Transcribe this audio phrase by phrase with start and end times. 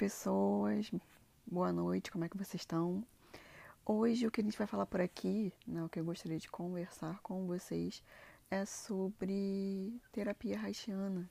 [0.00, 0.90] pessoas,
[1.46, 3.04] boa noite, como é que vocês estão?
[3.84, 6.50] Hoje o que a gente vai falar por aqui, né, o que eu gostaria de
[6.50, 8.02] conversar com vocês
[8.50, 11.30] é sobre terapia haitiana,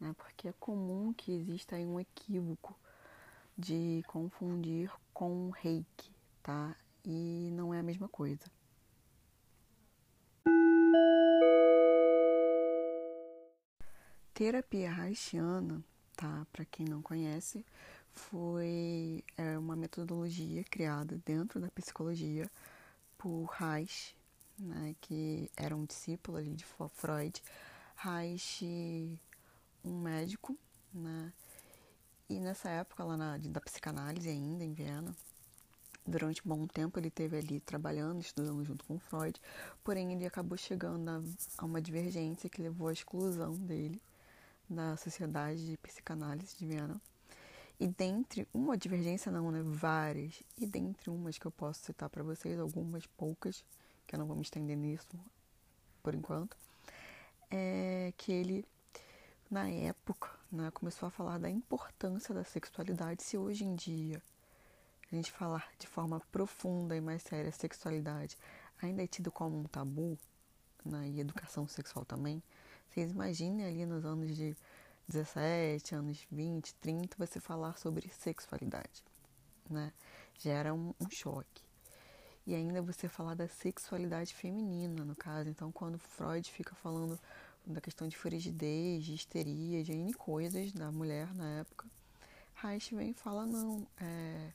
[0.00, 2.74] né, porque é comum que exista um equívoco
[3.54, 6.10] de confundir com reiki,
[6.42, 6.74] tá?
[7.04, 8.50] E não é a mesma coisa.
[14.32, 15.84] Terapia haitiana
[16.16, 16.46] tá?
[16.52, 17.64] Para quem não conhece,
[18.12, 22.50] foi é, uma metodologia criada dentro da psicologia
[23.18, 24.16] por Reich,
[24.58, 27.42] né, que era um discípulo ali de Freud.
[27.96, 29.18] Reich,
[29.84, 30.56] um médico,
[30.92, 31.32] né?
[32.28, 35.14] E nessa época lá na, da psicanálise ainda em Viena,
[36.06, 39.40] durante um bom tempo ele teve ali trabalhando, estudando junto com Freud,
[39.82, 41.22] porém ele acabou chegando a,
[41.58, 44.00] a uma divergência que levou à exclusão dele
[44.68, 47.00] da Sociedade de Psicanálise de Viena.
[47.78, 52.22] E dentre uma divergência não, né, várias, e dentre umas que eu posso citar para
[52.22, 53.64] vocês, algumas poucas,
[54.06, 55.08] que eu não vou me estender nisso
[56.02, 56.56] por enquanto,
[57.50, 58.64] é que ele
[59.50, 63.22] na época, né, começou a falar da importância da sexualidade.
[63.22, 64.20] Se hoje em dia
[65.12, 68.36] a gente falar de forma profunda e mais séria a sexualidade
[68.82, 70.18] ainda é tido como um tabu,
[70.84, 72.42] né, e educação sexual também,
[72.90, 74.56] vocês imaginem ali nos anos de
[75.08, 79.04] 17, anos 20, 30, você falar sobre sexualidade,
[79.68, 79.92] né?
[80.38, 81.62] Gera um, um choque.
[82.46, 85.48] E ainda você falar da sexualidade feminina, no caso.
[85.48, 87.18] Então, quando Freud fica falando
[87.66, 91.86] da questão de frigidez, de histeria, de N coisas da mulher na época,
[92.54, 94.52] Reich vem e fala, não, é,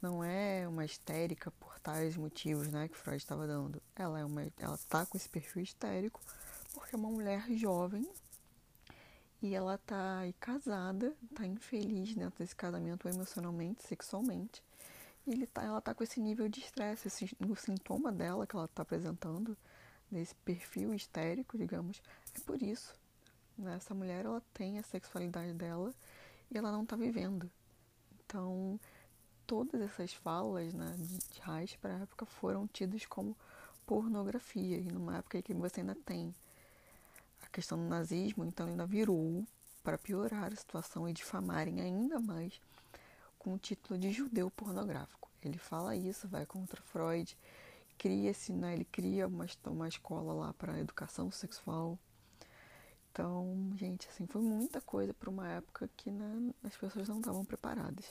[0.00, 3.82] não é uma histérica por tais motivos, né, que Freud estava dando.
[3.96, 6.20] Ela é uma, ela tá com esse perfil histérico
[6.74, 8.06] porque é uma mulher jovem
[9.40, 14.62] e ela tá aí casada, tá infeliz dentro desse casamento emocionalmente, sexualmente.
[15.26, 17.08] E ele tá, ela tá com esse nível de estresse,
[17.40, 19.56] o sintoma dela que ela tá apresentando,
[20.10, 22.02] desse perfil histérico, digamos,
[22.34, 22.94] é por isso.
[23.56, 23.76] Né?
[23.76, 25.94] Essa mulher, ela tem a sexualidade dela
[26.50, 27.50] e ela não tá vivendo.
[28.24, 28.78] Então,
[29.46, 33.36] todas essas falas né, de, de Reich para a época foram tidas como
[33.86, 36.34] pornografia, e numa época em que você ainda tem
[37.54, 39.46] questão do nazismo, então ainda virou
[39.82, 42.60] para piorar a situação e difamarem ainda mais
[43.38, 45.30] com o título de judeu pornográfico.
[45.40, 47.38] Ele fala isso, vai contra Freud,
[47.96, 51.96] cria-se, né, ele cria uma, uma escola lá para educação sexual.
[53.12, 57.44] Então, gente, assim, foi muita coisa para uma época que né, as pessoas não estavam
[57.44, 58.06] preparadas.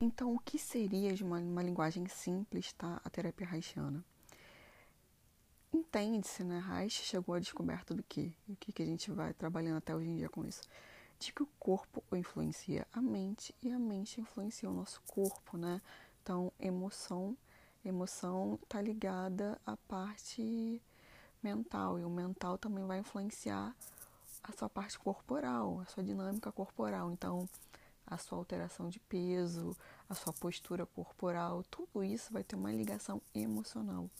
[0.00, 3.00] Então, o que seria de uma, uma linguagem simples, tá?
[3.04, 4.04] A terapia haitiana?
[5.88, 6.58] Entende-se, né?
[6.60, 8.34] Reich chegou à descoberta do que?
[8.46, 10.62] O que, que a gente vai trabalhando até hoje em dia com isso?
[11.18, 15.80] De que o corpo influencia a mente e a mente influencia o nosso corpo, né?
[16.22, 17.36] Então, emoção,
[17.82, 20.82] emoção está ligada à parte
[21.42, 23.74] mental e o mental também vai influenciar
[24.42, 27.10] a sua parte corporal, a sua dinâmica corporal.
[27.10, 27.48] Então,
[28.06, 29.74] a sua alteração de peso,
[30.08, 34.10] a sua postura corporal, tudo isso vai ter uma ligação emocional.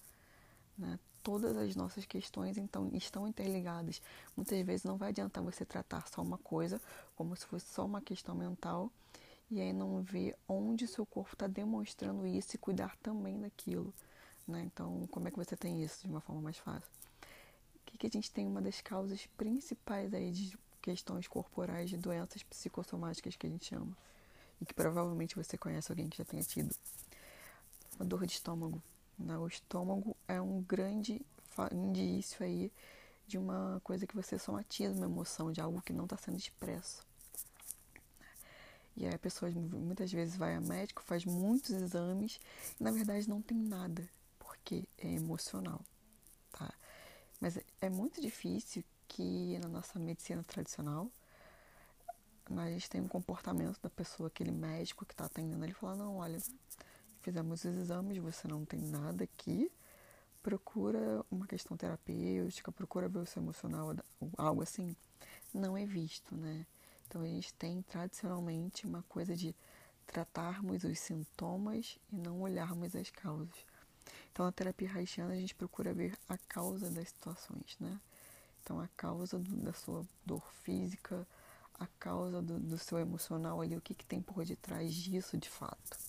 [0.77, 0.99] Né?
[1.23, 4.01] Todas as nossas questões então estão interligadas.
[4.37, 6.81] Muitas vezes não vai adiantar você tratar só uma coisa
[7.17, 8.91] como se fosse só uma questão mental
[9.51, 13.93] e aí não ver onde seu corpo está demonstrando isso e cuidar também daquilo.
[14.47, 14.63] Né?
[14.73, 16.91] Então, como é que você tem isso de uma forma mais fácil?
[17.77, 21.97] O que, que a gente tem uma das causas principais aí de questões corporais, de
[21.97, 23.97] doenças psicossomáticas que a gente chama
[24.61, 26.75] e que provavelmente você conhece alguém que já tenha tido.
[27.99, 28.83] Uma dor de estômago?
[29.19, 31.21] O estômago é um grande
[31.73, 32.73] indício aí
[33.27, 37.07] de uma coisa que você somatiza uma emoção, de algo que não está sendo expresso.
[38.97, 42.41] E aí a pessoa muitas vezes vai a médico, faz muitos exames
[42.81, 45.81] e na verdade não tem nada, porque é emocional,
[46.51, 46.73] tá?
[47.41, 51.11] Mas é muito difícil que na nossa medicina tradicional
[52.51, 56.17] a gente tem um comportamento da pessoa, aquele médico que está atendendo, ele fala, não,
[56.17, 56.39] olha,
[57.21, 59.71] fizemos os exames, você não tem nada aqui,
[60.43, 63.95] procura uma questão terapêutica, procura ver o seu emocional,
[64.37, 64.95] algo assim.
[65.53, 66.67] Não é visto, né?
[67.07, 69.55] Então a gente tem tradicionalmente uma coisa de
[70.07, 73.67] tratarmos os sintomas e não olharmos as causas.
[74.31, 77.99] Então na terapia haitiana a gente procura ver a causa das situações, né?
[78.63, 81.27] Então a causa do, da sua dor física,
[81.75, 85.49] a causa do, do seu emocional ali, o que, que tem por detrás disso de
[85.49, 86.08] fato?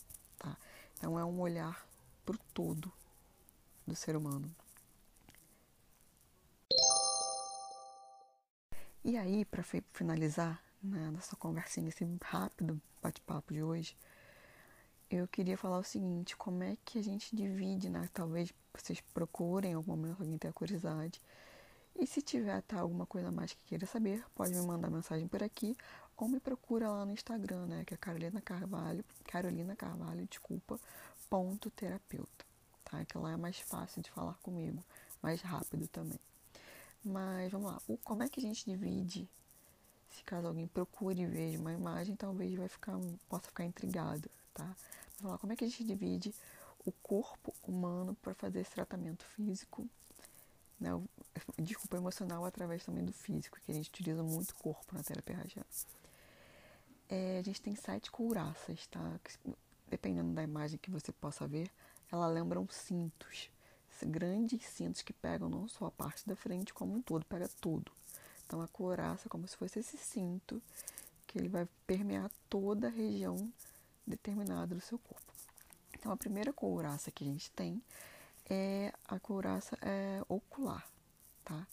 [1.00, 1.88] Então é um olhar
[2.26, 2.92] para o todo
[3.88, 4.54] do ser humano.
[9.02, 9.64] E aí, para
[9.94, 13.96] finalizar né, nossa conversinha, esse rápido bate-papo de hoje,
[15.10, 18.10] eu queria falar o seguinte: como é que a gente divide, né?
[18.14, 21.22] Talvez vocês procurem em algum momento alguém tenha curiosidade.
[21.96, 25.42] E se tiver tá, alguma coisa mais que queira saber, pode me mandar mensagem por
[25.42, 25.78] aqui
[26.20, 27.84] ou me procura lá no Instagram, né?
[27.86, 30.80] Que é Carolina Carvalho, Carolina Carvalho, desculpa,
[31.30, 32.46] ponto terapeuta,
[32.84, 33.04] tá?
[33.06, 34.84] Que lá é mais fácil de falar comigo,
[35.22, 36.20] mais rápido também.
[37.04, 39.30] Mas vamos lá, o, como é que a gente divide?
[40.12, 42.98] Se caso alguém procure e veja uma imagem, talvez vai ficar,
[43.30, 44.76] possa ficar intrigado, tá?
[45.20, 46.34] Vamos lá, como é que a gente divide
[46.86, 49.88] o corpo humano para fazer esse tratamento físico,
[50.80, 50.90] né?
[51.58, 55.38] Desculpa, emocional através também do físico, que a gente utiliza muito o corpo na terapia
[55.38, 55.68] ragiana.
[57.10, 59.20] É, a gente tem sete couraças, tá?
[59.88, 61.70] Dependendo da imagem que você possa ver,
[62.12, 63.50] ela lembram cintos.
[64.02, 67.92] Grandes cintos que pegam não só a parte da frente, como um todo, pega tudo.
[68.46, 70.62] Então a couraça é como se fosse esse cinto
[71.28, 73.52] que ele vai permear toda a região
[74.06, 75.32] determinada do seu corpo.
[75.94, 77.82] Então, a primeira couraça que a gente tem
[78.50, 80.88] é a couraça é, ocular,
[81.46, 81.68] tá?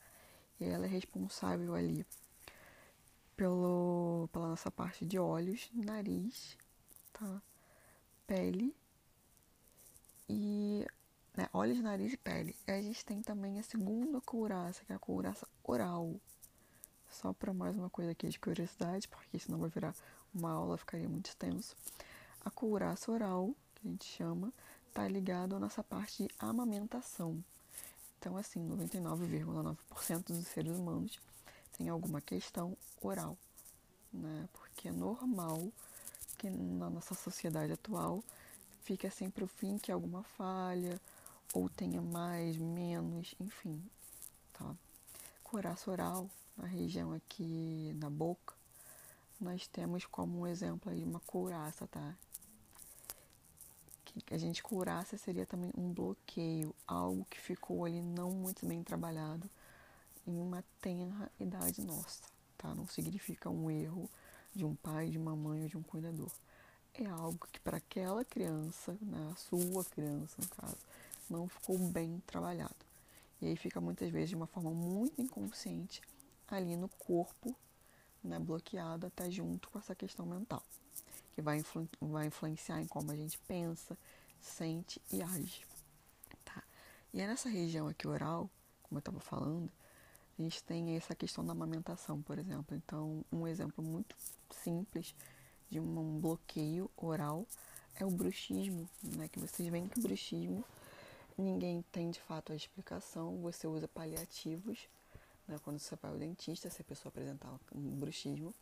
[0.60, 2.04] E ela é responsável ali
[3.36, 6.56] pelo, pela nossa parte de olhos, nariz,
[7.12, 7.42] tá?
[8.26, 8.74] Pele
[10.28, 10.84] e
[11.36, 12.56] né, olhos, nariz e pele.
[12.66, 16.14] E a gente tem também a segunda couraça, que é a couraça oral.
[17.10, 19.94] Só para mais uma coisa aqui de curiosidade, porque senão vai virar
[20.34, 21.76] uma aula, ficaria muito extenso.
[22.44, 24.52] A couraça oral, que a gente chama,
[24.88, 27.42] está ligado à nossa parte de amamentação.
[28.18, 31.20] Então, assim, 99,9% dos seres humanos
[31.76, 33.37] tem alguma questão oral,
[34.12, 34.49] né?
[34.52, 35.70] Porque é normal
[36.38, 38.23] que na nossa sociedade atual
[38.82, 41.00] fique sempre o fim que alguma falha,
[41.52, 43.82] ou tenha mais, menos, enfim,
[44.52, 44.75] tá?
[45.43, 48.55] Couraça oral, na região aqui na boca,
[49.40, 52.14] nós temos como um exemplo aí uma couraça, tá?
[54.23, 58.82] que a gente curasse seria também um bloqueio, algo que ficou ali não muito bem
[58.82, 59.49] trabalhado
[60.26, 62.23] em uma tenra idade nossa,
[62.58, 62.75] tá?
[62.75, 64.11] Não significa um erro
[64.55, 66.31] de um pai, de uma mãe ou de um cuidador.
[66.94, 70.78] É algo que para aquela criança, né, a sua criança no caso,
[71.28, 72.75] não ficou bem trabalhado.
[73.40, 76.00] E aí fica muitas vezes de uma forma muito inconsciente
[76.49, 77.55] ali no corpo,
[78.25, 80.62] né, bloqueado até junto com essa questão mental
[81.37, 83.96] que vai, influ vai influenciar em como a gente pensa,
[84.40, 85.67] sente e age.
[86.43, 86.62] Tá?
[87.12, 88.49] E é nessa região aqui oral,
[88.82, 89.70] como eu estava falando,
[90.38, 92.76] a gente tem essa questão da amamentação, por exemplo.
[92.76, 94.14] Então, um exemplo muito
[94.50, 95.14] simples
[95.70, 97.46] de um bloqueio oral
[97.94, 99.28] é o bruxismo, né?
[99.28, 100.64] Que vocês veem que o bruxismo
[101.38, 104.88] ninguém tem de fato a explicação, você usa paliativos,
[105.48, 105.58] né?
[105.64, 108.54] Quando você vai ao dentista, se a pessoa apresentar um bruxismo,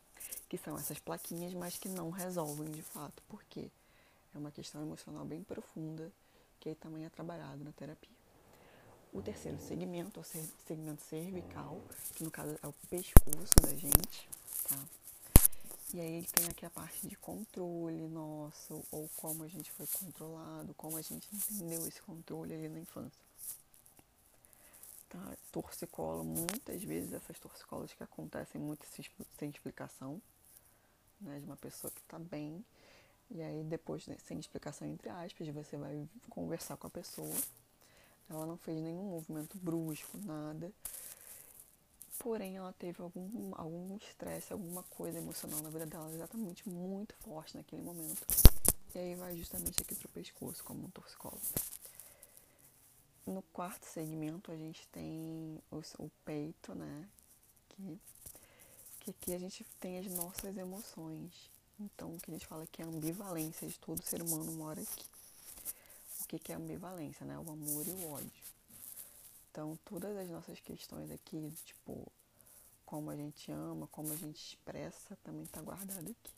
[0.49, 3.71] que são essas plaquinhas, mas que não resolvem de fato, porque
[4.35, 6.11] é uma questão emocional bem profunda
[6.61, 8.24] que aí também é trabalhado na terapia.
[9.15, 11.81] O terceiro segmento o segmento cervical,
[12.17, 14.29] que no caso é o pescoço da gente,
[14.69, 14.77] tá?
[15.95, 19.87] E aí ele tem aqui a parte de controle nosso, ou como a gente foi
[19.87, 23.23] controlado, como a gente entendeu esse controle ali na infância.
[25.09, 25.37] Tá?
[25.53, 28.85] Torcicolo, muitas vezes essas torcicolas que acontecem muito
[29.39, 30.21] sem explicação,
[31.21, 32.65] né, de uma pessoa que está bem,
[33.31, 37.33] e aí depois, né, sem explicação entre aspas, você vai conversar com a pessoa.
[38.29, 40.73] Ela não fez nenhum movimento brusco, nada.
[42.19, 47.57] Porém, ela teve algum algum estresse, alguma coisa emocional na vida dela, exatamente muito forte
[47.57, 48.25] naquele momento.
[48.95, 51.41] E aí vai justamente aqui pro pescoço, como um torcicolo.
[53.27, 57.09] No quarto segmento a gente tem o, o peito, né?
[57.69, 58.01] Que,
[59.01, 61.51] que aqui a gente tem as nossas emoções.
[61.81, 64.81] Então, o que a gente fala que é a ambivalência de todo ser humano mora
[64.81, 65.05] aqui.
[66.25, 67.39] O que, que é ambivalência, né?
[67.39, 68.31] O amor e o ódio.
[69.51, 72.11] Então, todas as nossas questões aqui, tipo,
[72.85, 76.33] como a gente ama, como a gente expressa, também está guardado aqui.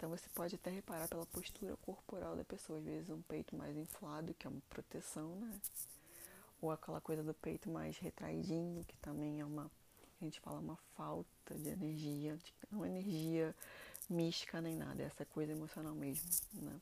[0.00, 3.76] Então você pode até reparar pela postura corporal da pessoa, às vezes um peito mais
[3.76, 5.60] inflado, que é uma proteção, né?
[6.62, 9.70] Ou aquela coisa do peito mais retraidinho, que também é uma,
[10.18, 13.54] a gente fala uma falta de energia, de, não energia
[14.08, 16.80] mística nem nada, é essa coisa emocional mesmo, né?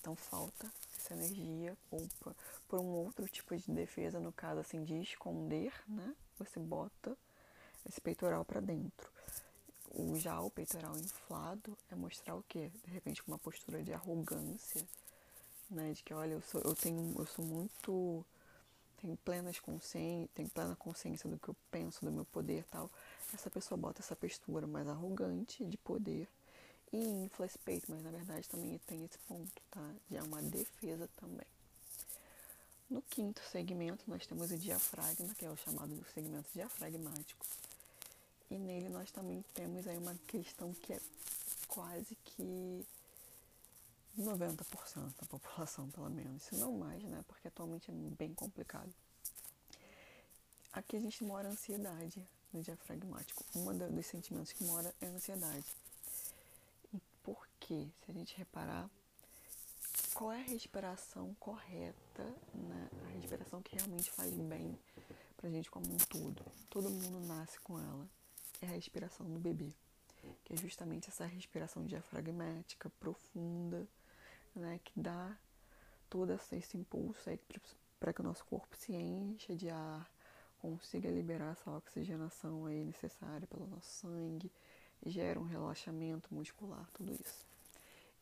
[0.00, 0.68] Então falta
[1.00, 2.06] essa energia ou
[2.68, 6.14] por, um outro tipo de defesa, no caso assim de esconder, né?
[6.38, 7.16] Você bota
[7.88, 9.10] esse peitoral para dentro.
[9.92, 12.70] O já o peitoral inflado é mostrar o quê?
[12.84, 14.86] De repente uma postura de arrogância,
[15.70, 15.92] né?
[15.92, 18.24] De que olha, eu sou, eu tenho, eu sou muito
[19.00, 22.90] tenho plenas consciência, tenho plena consciência do que eu penso, do meu poder tal.
[23.32, 26.28] essa pessoa bota essa postura mais arrogante de poder
[26.92, 27.48] e infla
[27.88, 29.94] mas na verdade também tem esse ponto, tá?
[30.08, 31.46] De é uma defesa também.
[32.88, 37.46] No quinto segmento, nós temos o diafragma, que é o chamado segmento diafragmático.
[38.50, 41.00] E nele nós também temos aí uma questão que é
[41.68, 42.84] quase que
[44.18, 47.24] 90% da população, pelo menos, se não mais, né?
[47.28, 48.92] Porque atualmente é bem complicado.
[50.72, 53.44] Aqui a gente mora a ansiedade no diafragmático.
[53.54, 55.64] Um dos sentimentos que mora é a ansiedade.
[57.70, 57.88] E quê?
[58.04, 58.90] Se a gente reparar,
[60.12, 62.90] qual é a respiração correta, né?
[63.04, 64.76] A respiração que realmente faz bem
[65.36, 66.44] pra gente como um todo.
[66.68, 68.08] Todo mundo nasce com ela.
[68.60, 69.72] É a respiração do bebê.
[70.44, 73.86] Que é justamente essa respiração diafragmática, profunda,
[74.52, 74.80] né?
[74.82, 75.38] Que dá
[76.08, 77.38] todo esse impulso aí
[78.00, 80.10] para que o nosso corpo se encha de ar,
[80.58, 84.50] consiga liberar essa oxigenação aí necessária pelo nosso sangue,
[85.06, 87.49] gera um relaxamento muscular, tudo isso.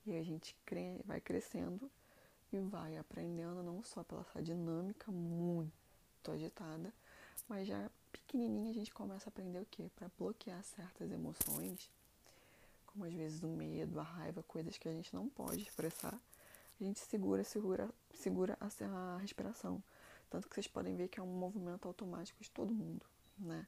[0.08, 0.56] E a gente
[1.04, 1.90] vai crescendo
[2.50, 5.70] e vai aprendendo não só pela essa dinâmica muito
[6.32, 6.90] agitada,
[7.46, 9.90] mas já pequenininha a gente começa a aprender o quê?
[9.94, 11.90] Para bloquear certas emoções,
[12.86, 16.18] como às vezes o medo, a raiva, coisas que a gente não pode expressar,
[16.80, 19.82] a gente segura, segura, segura a, respiração.
[20.30, 23.04] Tanto que vocês podem ver que é um movimento automático de todo mundo,
[23.38, 23.66] né?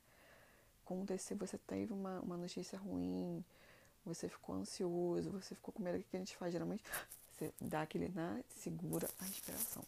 [0.87, 3.45] Como se você teve uma, uma notícia ruim,
[4.05, 6.83] você ficou ansioso, você ficou com medo, o que a gente faz geralmente?
[7.33, 8.45] Você dá aquele, né?
[8.51, 9.83] Segura a respiração.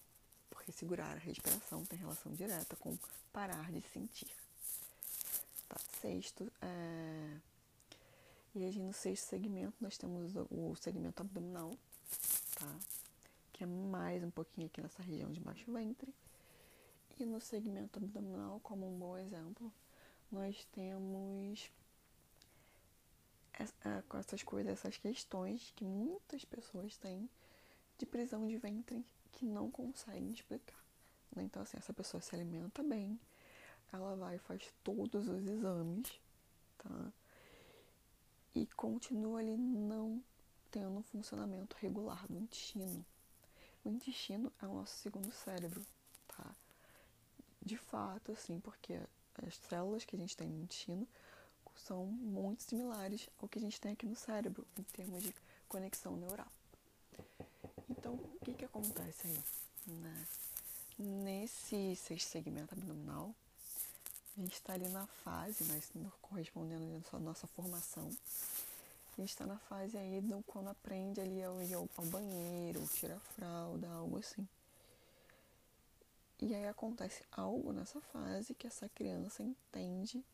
[0.48, 2.96] Porque segurar a respiração tem relação direta com
[3.30, 4.28] parar de sentir.
[5.68, 7.36] Tá, sexto, é...
[8.54, 11.76] e aí no sexto segmento nós temos o segmento abdominal,
[12.54, 12.78] tá?
[13.52, 16.14] Que é mais um pouquinho aqui nessa região de baixo ventre.
[17.18, 19.72] E no segmento abdominal, como um bom exemplo,
[20.30, 21.70] nós temos
[24.08, 27.28] com essas coisas, essas questões que muitas pessoas têm
[27.98, 30.82] de prisão de ventre que não conseguem explicar.
[31.34, 31.44] Né?
[31.44, 33.18] Então, assim, essa pessoa se alimenta bem,
[33.92, 36.12] ela vai e faz todos os exames,
[36.78, 37.12] tá?
[38.54, 40.22] E continua ali não
[40.70, 43.04] tendo um funcionamento regular do intestino.
[43.84, 45.82] O intestino é o nosso segundo cérebro,
[46.28, 46.54] tá?
[47.60, 49.00] De fato, assim, porque
[49.42, 51.06] as células que a gente tem no intestino
[51.76, 55.34] são muito similares ao que a gente tem aqui no cérebro, em termos de
[55.68, 56.48] conexão neural.
[57.88, 59.38] Então, o que, que acontece aí?
[59.86, 60.26] Né?
[60.98, 63.34] Nesse sexto segmento abdominal,
[64.36, 68.08] a gente está ali na fase, mas correspondendo à nossa formação,
[69.16, 72.86] a gente está na fase aí do quando aprende ali ao ir ao, ao banheiro,
[72.94, 74.46] tirar fralda, algo assim.
[76.40, 80.24] E aí acontece algo nessa fase que essa criança entende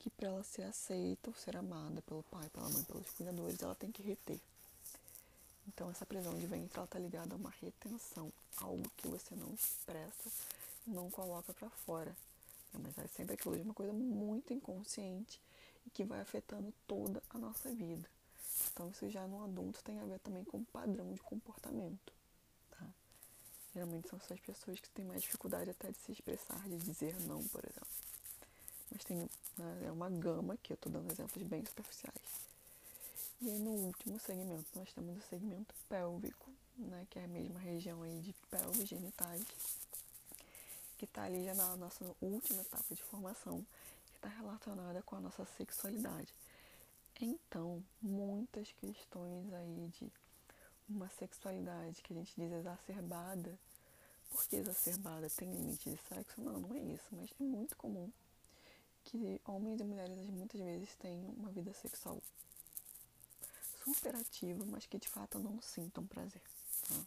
[0.00, 3.74] que para ela ser aceita ou ser amada pelo pai, pela mãe, pelos cuidadores, ela
[3.74, 4.40] tem que reter.
[5.68, 9.52] Então essa prisão de ventre ela tá ligada a uma retenção, algo que você não
[9.52, 10.30] expressa,
[10.86, 12.16] não coloca para fora.
[12.72, 15.40] Mas é sempre aquilo de uma coisa muito inconsciente
[15.86, 18.08] e que vai afetando toda a nossa vida.
[18.72, 22.20] Então isso já no adulto tem a ver também com padrão de comportamento.
[23.72, 27.46] Geralmente são essas pessoas que têm mais dificuldade até de se expressar, de dizer não,
[27.48, 28.09] por exemplo.
[28.90, 29.28] Mas tem
[29.84, 32.50] é uma gama que eu estou dando exemplos bem superficiais.
[33.40, 37.58] E aí no último segmento nós temos o segmento pélvico, né, que é a mesma
[37.58, 39.44] região aí de pelvis genitais,
[40.96, 43.64] que está ali já na nossa última etapa de formação,
[44.06, 46.34] que está relacionada com a nossa sexualidade.
[47.20, 50.10] Então, muitas questões aí de
[50.88, 53.58] uma sexualidade que a gente diz exacerbada.
[54.30, 55.28] Por que exacerbada?
[55.30, 56.40] Tem limite de sexo?
[56.40, 58.10] Não, não é isso, mas é muito comum
[59.04, 62.22] que homens e mulheres muitas vezes tenham uma vida sexual
[63.84, 66.42] super ativa, mas que de fato não sintam prazer.
[66.88, 67.04] Tá?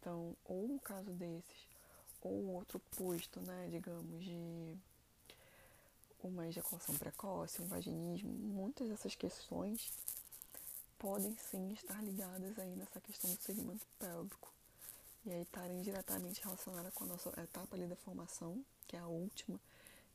[0.00, 1.66] Então, ou um caso desses,
[2.20, 4.76] ou outro posto, né, digamos, de
[6.22, 9.90] uma ejaculação precoce, um vaginismo, muitas dessas questões
[10.98, 14.52] podem sim estar ligadas aí nessa questão do segmento pélvico
[15.24, 19.06] e aí estarem diretamente relacionadas com a nossa etapa ali da formação, que é a
[19.06, 19.58] última,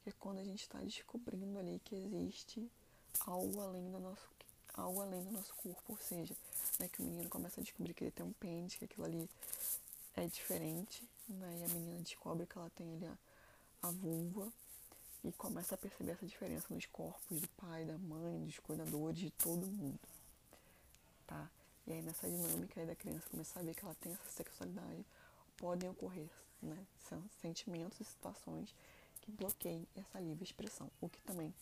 [0.10, 2.70] é quando a gente está descobrindo ali que existe
[3.22, 4.28] algo além do nosso
[4.74, 6.36] algo além do nosso corpo, ou seja,
[6.80, 9.28] né, que o menino começa a descobrir que ele tem um pênis, que aquilo ali
[10.16, 13.18] é diferente, né, e a menina descobre que ela tem ali a,
[13.88, 14.54] a vulva
[15.24, 19.32] e começa a perceber essa diferença nos corpos do pai, da mãe, dos cuidadores, de
[19.32, 20.00] todo mundo
[21.28, 21.50] tá?
[21.86, 25.06] E aí nessa dinâmica aí da criança começar a ver que ela tem essa sexualidade,
[25.58, 26.30] podem ocorrer,
[26.62, 26.78] né?
[27.42, 28.74] Sentimentos e situações
[29.28, 31.54] que bloqueiem essa livre expressão, o que também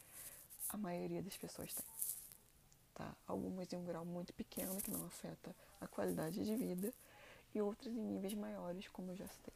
[0.69, 1.85] a maioria das pessoas tem.
[2.93, 3.15] Tá?
[3.27, 6.93] Algumas em um grau muito pequeno, que não afeta a qualidade de vida,
[7.55, 9.53] e outras em níveis maiores, como eu já citei.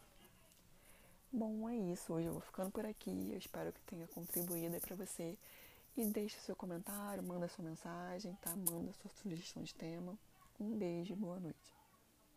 [1.32, 2.12] Bom, é isso.
[2.12, 3.30] Hoje eu vou ficando por aqui.
[3.32, 5.38] Eu espero que tenha contribuído para você.
[5.96, 8.56] E deixe seu comentário, manda sua mensagem, tá?
[8.56, 10.18] Manda sua sugestão de tema.
[10.60, 11.79] Um beijo e boa noite.